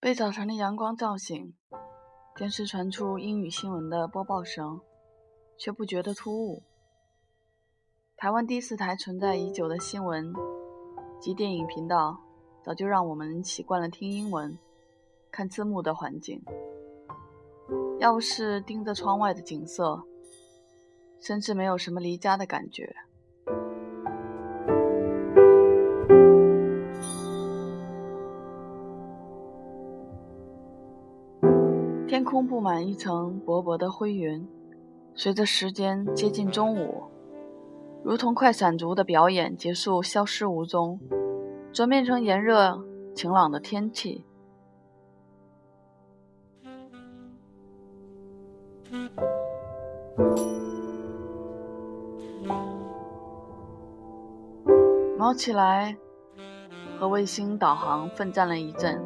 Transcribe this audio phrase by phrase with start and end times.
[0.00, 1.52] 被早晨的阳光照醒，
[2.36, 4.80] 电视传出英语新闻的播报声，
[5.56, 6.62] 却不觉得突兀。
[8.16, 10.32] 台湾第四台存在已久的新闻
[11.20, 12.20] 及电影频道，
[12.62, 14.56] 早就让我们习惯了听英文、
[15.32, 16.40] 看字幕的环境。
[17.98, 20.04] 要不是盯着窗外的景色，
[21.18, 22.94] 甚至没有什么离家的感觉。
[32.28, 34.46] 空布满一层薄薄的灰云，
[35.14, 37.04] 随着时间接近中午，
[38.04, 41.00] 如同快闪族的表演结束，消失无踪，
[41.72, 44.26] 转变成炎热晴朗的天气。
[55.16, 55.96] 猫起来
[56.98, 59.02] 和卫星导航奋战了一阵，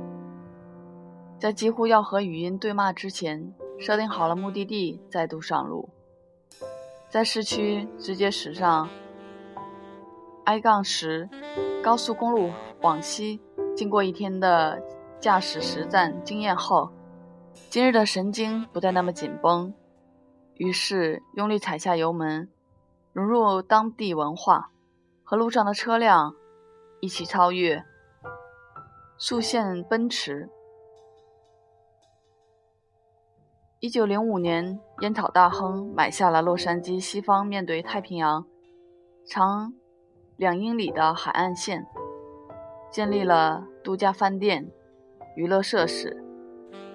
[1.43, 5.89] 在几乎要和语音对骂之前，设定好了目的地，再度上路。
[7.11, 8.89] 在市区直接驶上
[10.45, 11.29] I 杠十
[11.83, 13.41] 高速公路往西，
[13.75, 14.81] 经过一天的
[15.19, 16.93] 驾驶实战经验后，
[17.69, 19.75] 今日的神经不再那么紧绷。
[20.55, 22.49] 于是用力踩下油门，
[23.13, 24.71] 融入当地文化，
[25.25, 26.37] 和路上的车辆
[27.01, 27.83] 一起超越
[29.19, 30.49] 速线奔驰。
[33.83, 38.47] 一九零五年，烟草大亨买下了洛杉矶西方面对太平洋
[39.27, 39.75] 长
[40.37, 41.85] 两英里的海岸线，
[42.93, 44.71] 建立了度假饭店、
[45.35, 46.23] 娱乐设施，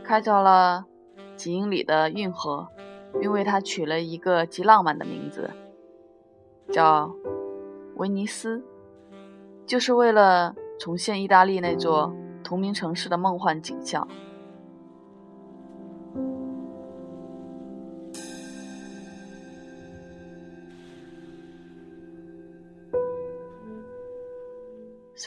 [0.02, 0.86] 开凿了
[1.36, 2.70] 几英里的运河。
[3.20, 5.50] 并为它取了一个极浪漫的名字，
[6.72, 7.12] 叫
[7.96, 8.64] 威尼斯，
[9.66, 12.14] 就是为了重现意大利那座
[12.44, 14.08] 同名城市的梦幻景象。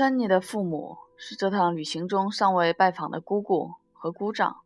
[0.00, 4.62] 珊妮的父母是这趟旅行中尚未拜访的姑姑和姑丈。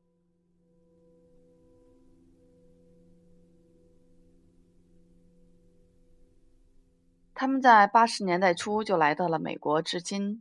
[7.34, 10.40] 他们在八十年代初就来到了美国，至今，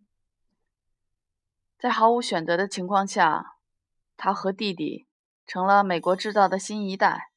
[1.79, 3.55] 在毫无选择的情况下，
[4.15, 5.07] 他和弟弟
[5.47, 7.31] 成了美国制造的新一代。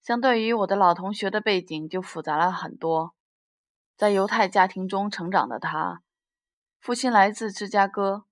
[0.00, 3.14] 相对于我的老同学的背景就复杂了很多。
[4.02, 6.02] 在犹太家庭中成长的他，
[6.80, 8.24] 父亲来自芝加哥，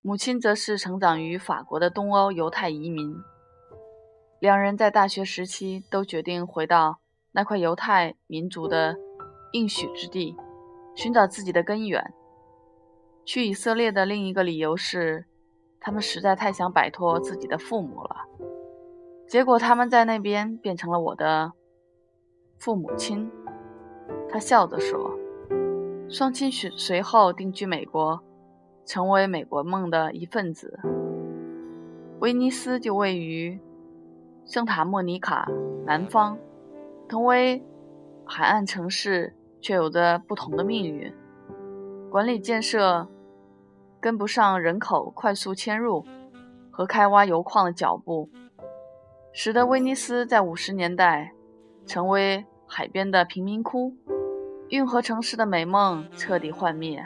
[0.00, 3.14] 母亲则是成长于法国的东欧犹太移民。
[4.40, 7.00] 两人在大学时期都决定回到。
[7.32, 8.96] 那块犹太民族的
[9.52, 10.34] 应许之地，
[10.94, 12.14] 寻找自己的根源。
[13.26, 15.26] 去以色列的另一个理由是，
[15.80, 18.24] 他们实在太想摆脱自己的父母了。
[19.28, 21.52] 结果他们在那边变成了我的
[22.58, 23.30] 父母亲。
[24.34, 25.16] 他笑着说
[26.10, 28.20] ：“双亲随随后定居美国，
[28.84, 30.80] 成为美国梦的一份子。
[32.18, 33.60] 威尼斯就位于
[34.44, 35.48] 圣塔莫尼卡
[35.86, 36.36] 南方。”
[37.08, 37.62] 同为
[38.24, 41.14] 海岸城市，却有着不同的命运。
[42.10, 43.06] 管理建设
[44.00, 46.04] 跟不上人口快速迁入
[46.72, 48.28] 和开挖油矿的脚步，
[49.32, 51.30] 使得威尼斯在五十年代
[51.86, 53.94] 成为海边的贫民窟，
[54.68, 57.04] 运河城市的美梦彻底幻灭。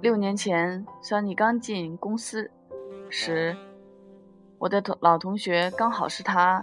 [0.00, 2.50] 六年前，小尼刚进公司
[3.10, 3.56] 时，
[4.58, 6.62] 我的同老同学刚好是他。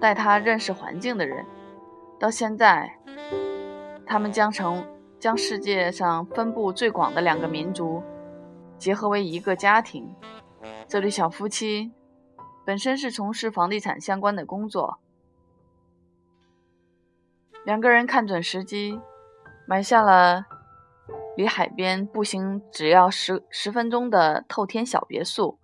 [0.00, 1.46] 带他认识环境的人，
[2.18, 2.92] 到现在，
[4.04, 4.84] 他们将成
[5.20, 8.02] 将世界上分布最广的两个民族
[8.78, 10.12] 结合为一个家庭。
[10.88, 11.92] 这对小夫妻
[12.64, 14.98] 本身是从事房地产相关的工作，
[17.64, 19.00] 两个人看准时机，
[19.66, 20.44] 买下了
[21.36, 25.58] 离海边步行只要十十分钟的透天小别墅。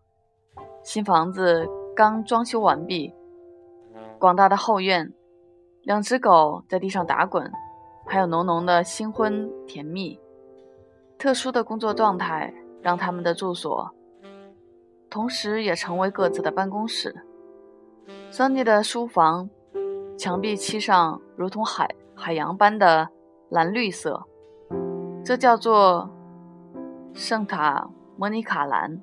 [0.85, 3.13] 新房子刚装修完毕。
[4.19, 5.13] 广大的后院，
[5.83, 7.51] 两只狗在地上打滚，
[8.07, 10.19] 还有浓浓的新婚甜蜜。
[11.19, 13.93] 特殊的工作状态让他们的住所，
[15.11, 17.25] 同时也成为各自的办公室。
[18.31, 19.51] 桑尼的书房
[20.19, 23.09] 墙壁漆上如同海海洋般的
[23.51, 24.27] 蓝绿色，
[25.25, 26.11] 这叫做
[27.15, 29.01] 圣塔莫尼卡蓝。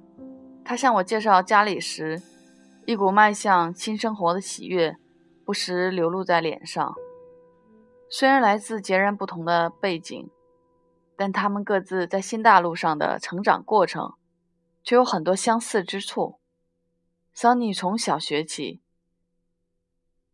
[0.65, 2.21] 他向我介绍家里时，
[2.85, 4.97] 一股迈向新生活的喜悦。
[5.45, 6.95] 不时流露在脸上。
[8.09, 10.29] 虽然来自截然不同的背景，
[11.15, 14.15] 但他们各自在新大陆上的成长过程，
[14.83, 16.39] 却有很多相似之处。
[17.31, 18.81] 桑尼从小学起，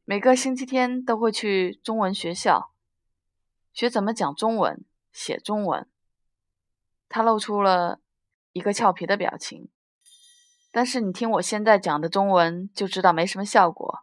[0.03, 2.71] 每个星期天都会去中文学校，
[3.71, 5.87] 学怎么讲中文、写中文。
[7.07, 7.99] 他露出了
[8.51, 9.69] 一个俏皮的表情。
[10.71, 13.99] 但是你听我现在讲的中文，就知道没什么效果。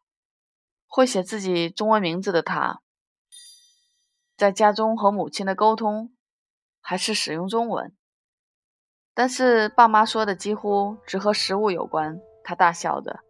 [0.86, 2.80] 会写自己中文名字的他，
[4.36, 6.14] 在家中和母亲的沟通
[6.80, 7.94] 还是使用中文。
[9.14, 12.20] 但是爸妈说的几乎只和食物有关。
[12.44, 13.20] 他大笑着，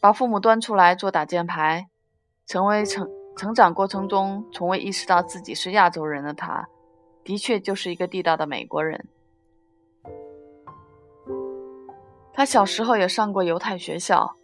[0.00, 1.88] 把父母端出来做挡箭牌。
[2.46, 6.68] 成为成成长过程中从未意识到自己是亚洲人的他，
[7.24, 9.04] 的确就是一个地道的美国人。
[12.32, 14.36] 他小时候也上过犹太学校，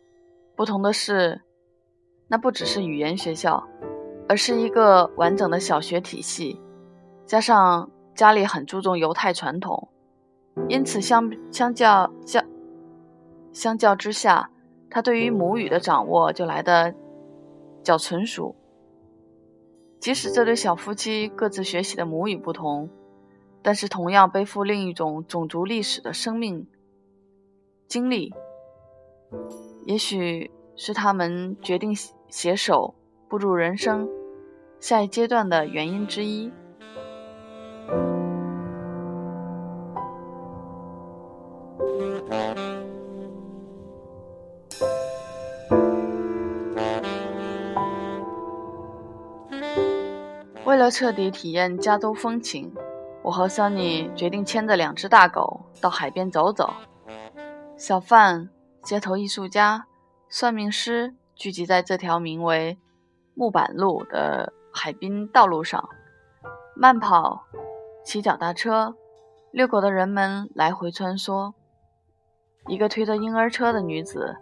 [0.56, 1.42] 不同的是。
[2.28, 3.62] 那不只是语言学校，
[4.26, 6.58] 而是一个完整的小学体系，
[7.26, 9.90] 加上家里很注重犹太传统，
[10.66, 12.42] 因此相相较相
[13.52, 14.48] 相较之下，
[14.92, 16.94] 他对于母语的掌握就来得
[17.82, 18.54] 较纯熟。
[19.98, 22.90] 即使这对小夫妻各自学习的母语不同，
[23.62, 26.66] 但是同样背负另一种种族历史的生命
[27.88, 28.34] 经历，
[29.86, 31.92] 也许是他们决定。
[32.32, 32.94] 携手
[33.28, 34.08] 步入人生
[34.80, 36.50] 下一阶段的原因之一。
[50.72, 52.72] 为了彻底体验加州风情，
[53.22, 56.72] 我和 Sunny 决定牵着两只大狗到海边走走。
[57.76, 58.48] 小贩、
[58.82, 59.84] 街头艺术家、
[60.30, 61.14] 算命师。
[61.34, 62.78] 聚集在这条名为
[63.36, 65.86] “木板路”的海滨道路上，
[66.74, 67.44] 慢跑、
[68.02, 68.94] 骑脚踏车、
[69.50, 71.52] 遛狗的人们来回穿梭。
[72.66, 74.38] 一个推着婴儿车的女子，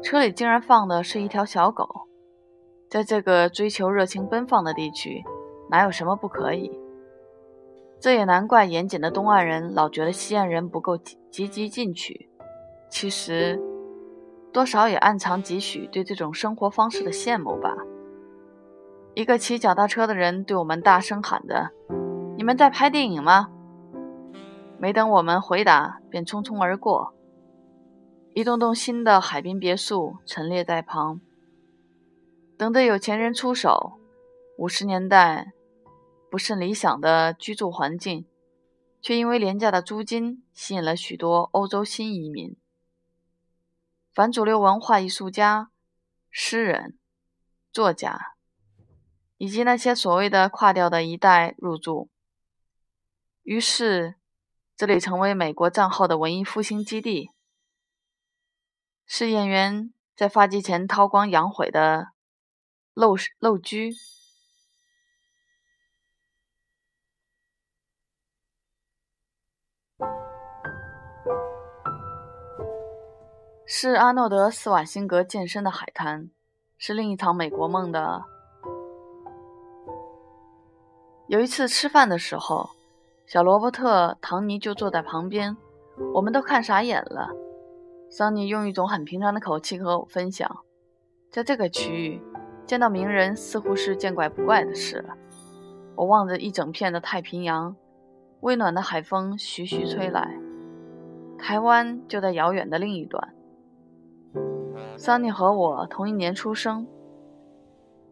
[0.00, 2.06] 车里竟然放的是一条小狗。
[2.88, 5.24] 在这个追求热情奔放的地区，
[5.72, 6.70] 哪有什么不可以？
[7.98, 10.96] 这也难怪严谨的东岸人老觉得西岸人不够
[11.30, 12.28] 积极进取。
[12.88, 13.60] 其实。
[14.52, 17.74] 多少也暗藏几许对这种生活方式的羡慕吧。
[19.14, 21.70] 一个骑脚踏车的人对我们大声喊着
[22.36, 23.48] ：“你们在拍电影吗？”
[24.76, 27.14] 没等我们回答，便匆匆而过。
[28.34, 31.22] 一栋栋新的海滨别墅陈列在旁，
[32.58, 33.94] 等着有钱人出手。
[34.58, 35.52] 五十年代
[36.32, 38.26] 不甚理想的居住环境，
[39.02, 42.56] 却因为廉价的租金吸引了许多欧洲新移民。
[44.14, 45.70] 反主流文化艺术家、
[46.30, 46.98] 诗人、
[47.70, 48.36] 作家，
[49.36, 52.08] 以及那些所谓的“跨掉的一代”入住。
[53.42, 54.14] 于是，
[54.74, 57.28] 这里成为美国战后的文艺复兴基地，
[59.04, 62.12] 是演员在发迹前韬光养晦的
[62.94, 63.94] 陋陋居。
[73.64, 76.28] 是阿诺德·斯瓦辛格健身的海滩，
[76.76, 78.24] 是另一场美国梦的。
[81.28, 82.70] 有一次吃饭的时候，
[83.24, 85.56] 小罗伯特·唐尼就坐在旁边，
[86.12, 87.30] 我们都看傻眼了。
[88.10, 90.64] 桑尼用一种很平常的口气和我分享，
[91.30, 92.20] 在这个区域
[92.66, 95.14] 见到名人似乎是见怪不怪的事了。
[95.94, 97.74] 我望着一整片的太平洋，
[98.40, 100.36] 温暖的海风徐徐吹来，
[101.38, 103.32] 台湾就在遥远的另一端。
[104.96, 106.86] 桑尼和我同一年出生，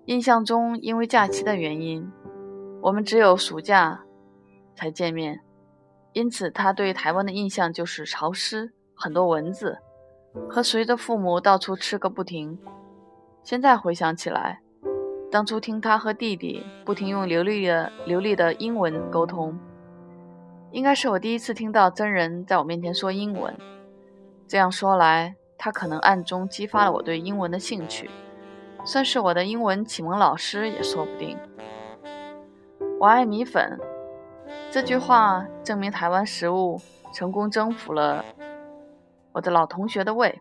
[0.07, 2.11] 印象中因为假期的原因，
[2.81, 4.03] 我们只有暑假
[4.75, 5.41] 才见面，
[6.13, 9.79] 因此他对台湾的印象就是潮湿、很多蚊子，
[10.49, 12.59] 和随着父母到处吃个不停。
[13.45, 14.61] 现在回想起来，
[15.31, 19.57] 当初听他和弟弟不停用流利的流利的英文沟通，
[20.73, 23.57] 应该是我第一次听到真人在我面前说英文。
[24.49, 25.37] 这样说来。
[25.63, 28.09] 他可能暗中激发了我对英文的兴趣，
[28.83, 31.39] 算是我的英文启蒙老师也说不定。
[32.99, 33.79] 我爱米粉，
[34.71, 36.81] 这句话证明台湾食物
[37.13, 38.25] 成功征服了
[39.33, 40.41] 我的老同学的胃。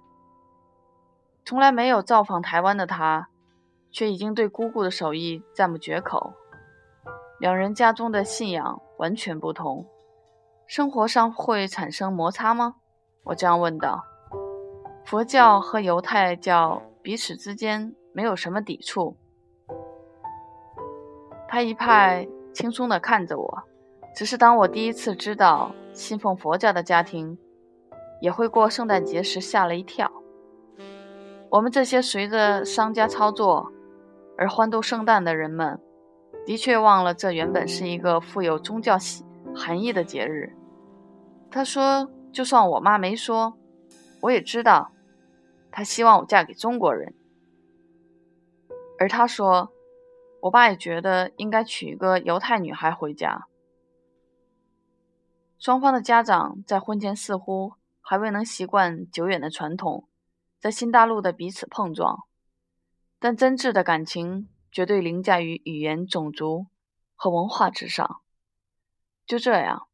[1.44, 3.28] 从来没有造访台湾的他，
[3.92, 6.32] 却已经对姑姑的手艺赞不绝口。
[7.40, 9.86] 两人家中的信仰完全不同，
[10.66, 12.76] 生活上会产生摩擦吗？
[13.26, 14.06] 我这样问道。
[15.10, 19.18] 佛教和犹太教彼此之间没有什么抵触。
[21.48, 23.64] 他一派轻松地看着我，
[24.16, 27.36] 只是当我第一次知道信奉佛教的家庭
[28.22, 30.12] 也会过圣诞节时，吓了一跳。
[31.50, 33.74] 我们这些随着商家操作
[34.38, 35.80] 而欢度圣诞的人们，
[36.46, 38.96] 的确忘了这原本是一个富有宗教
[39.56, 40.56] 含义的节日。
[41.50, 43.58] 他说：“就算我妈没说，
[44.22, 44.92] 我也知道，
[45.80, 47.16] 她希望我嫁给中国人。”
[49.00, 49.72] 而他说
[50.44, 53.48] ：“我爸也觉得应该娶一个犹太女孩回家。”
[55.58, 60.10] 双方的家长在婚前似乎还未能习惯久远的传统，
[60.60, 62.28] 在新大陆的彼此碰撞，
[63.18, 66.66] 但真挚的感情绝对凌驾于语言、种族
[67.16, 68.20] 和文化之上。
[69.26, 69.88] 就这样，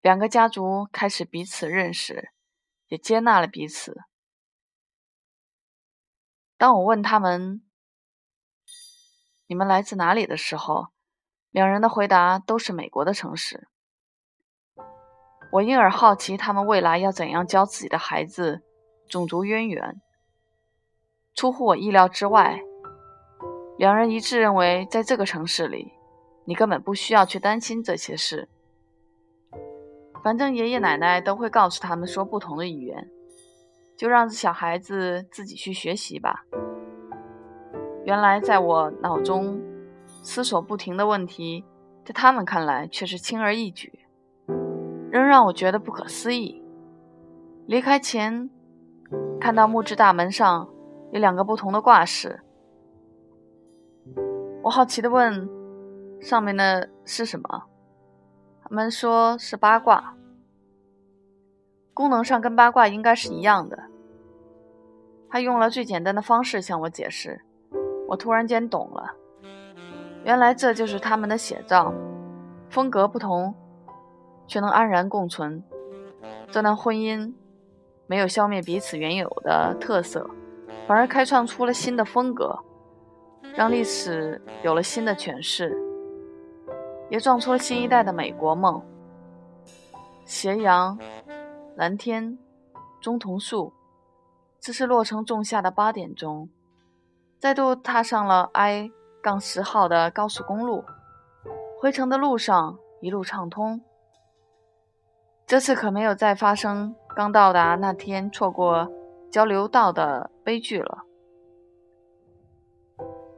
[0.00, 2.30] 两个家族开始彼此认识，
[2.88, 4.04] 也接纳了彼此。
[6.56, 7.62] 当我问他们，
[9.46, 10.88] 你们来自哪里的时候，
[11.50, 13.68] 两人的回答都是美国的城市。
[15.52, 18.62] 我因而好奇他们未来要怎样教自己的孩子
[19.08, 20.00] 种族渊源。
[21.34, 22.60] 出乎我意料之外，
[23.78, 25.92] 两人一致认为，在这个城市里，
[26.44, 28.48] 你根本不需要去担心这些事。
[30.22, 33.10] 反正爷爷奶奶都会告诉他们说不同的语言，
[33.96, 36.44] 就让小孩子自己去学习吧。
[38.04, 39.60] 原来，在我脑中
[40.22, 41.64] 思索不停的问题，
[42.04, 44.06] 在他们看来却是轻而易举，
[45.10, 46.62] 仍让我觉得不可思议。
[47.66, 48.50] 离开前，
[49.40, 50.68] 看到木质大门上
[51.12, 52.42] 有两个不同的挂饰，
[54.62, 55.48] 我好奇的问
[56.20, 57.64] ：“上面的是什么？”
[58.62, 60.14] 他们说是八卦，
[61.94, 63.78] 功能上跟八卦应该是一样的。
[65.30, 67.40] 他用了最简单的方式向我解释。
[68.06, 69.14] 我突然间懂了，
[70.24, 71.92] 原来这就是他们的写照，
[72.68, 73.54] 风格不同，
[74.46, 75.64] 却能安然共存。
[76.50, 77.32] 这段婚姻
[78.06, 80.28] 没有消灭彼此原有的特色，
[80.86, 82.56] 反而开创出了新的风格，
[83.54, 85.74] 让历史有了新的诠释，
[87.08, 88.80] 也撞出了新一代的美国梦。
[90.26, 90.96] 斜阳、
[91.76, 92.38] 蓝天、
[93.02, 93.72] 棕桐树，
[94.60, 96.48] 这是洛城仲夏的八点钟。
[97.40, 100.84] 再度踏上了 I- 杠十号的高速公路，
[101.80, 103.80] 回程的路上一路畅通。
[105.46, 108.88] 这次可没有再发生刚到达那天错过
[109.28, 111.04] 交流道的悲剧了。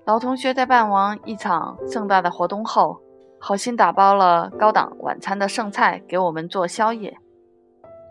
[0.04, 3.00] 老同学在办完一场盛大的活动后，
[3.40, 7.18] 好心打包了高档晚餐的剩菜给我们做宵夜，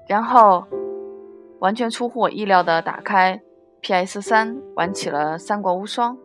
[0.08, 0.66] 然后
[1.60, 3.42] 完全出乎我意料的打开。
[3.82, 4.20] P.S.
[4.20, 6.18] 三玩起了《三国无双》，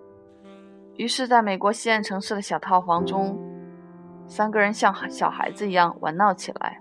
[0.97, 3.39] 于是，在美国西岸城市的小套房中，
[4.27, 6.81] 三个人像小孩子一样玩闹起来。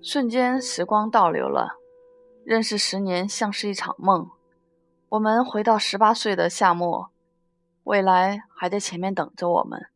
[0.00, 1.76] 瞬间，时光倒流了，
[2.44, 4.30] 认识十年像是一场梦。
[5.08, 7.10] 我们回到十八岁的夏末，
[7.82, 9.86] 未来还在前面等着我们。